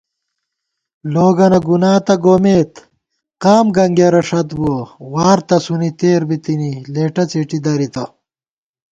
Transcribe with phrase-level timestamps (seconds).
[1.13, 2.73] لوگَنہ گُنا تہ گومېت،
[3.43, 8.03] قام گنگېرہ ݭت بُوَہ * وار تسُونی تېر بِتِنی، لېٹہ څېٹی دَرِتہ